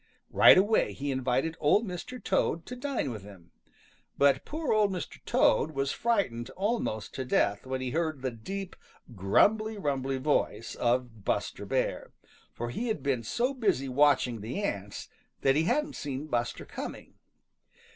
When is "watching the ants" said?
13.87-15.07